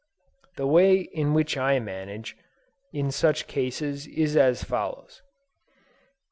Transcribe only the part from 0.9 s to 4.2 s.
in which I manage, in such cases,